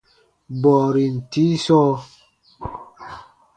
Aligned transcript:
Bɔɔrin 0.61 1.15
tii 1.31 1.53
sɔɔ. 1.65 1.91